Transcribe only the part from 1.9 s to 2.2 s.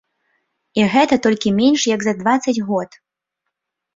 як за